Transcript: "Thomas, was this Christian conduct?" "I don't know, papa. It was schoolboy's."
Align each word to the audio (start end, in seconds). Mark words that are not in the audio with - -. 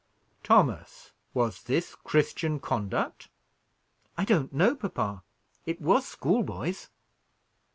"Thomas, 0.43 1.11
was 1.31 1.61
this 1.61 1.93
Christian 1.93 2.59
conduct?" 2.59 3.27
"I 4.17 4.25
don't 4.25 4.51
know, 4.51 4.73
papa. 4.75 5.21
It 5.67 5.79
was 5.79 6.07
schoolboy's." 6.07 6.89